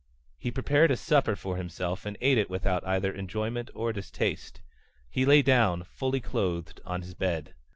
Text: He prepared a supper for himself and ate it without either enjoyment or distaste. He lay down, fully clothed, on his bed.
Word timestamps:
He 0.39 0.49
prepared 0.49 0.89
a 0.89 0.97
supper 0.97 1.35
for 1.35 1.57
himself 1.57 2.07
and 2.07 2.17
ate 2.21 2.39
it 2.39 2.49
without 2.49 2.83
either 2.87 3.11
enjoyment 3.13 3.69
or 3.75 3.93
distaste. 3.93 4.59
He 5.11 5.27
lay 5.27 5.43
down, 5.43 5.83
fully 5.83 6.19
clothed, 6.19 6.81
on 6.83 7.03
his 7.03 7.13
bed. 7.13 7.53